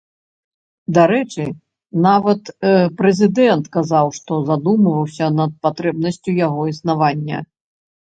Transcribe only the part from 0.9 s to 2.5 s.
Дарэчы, нават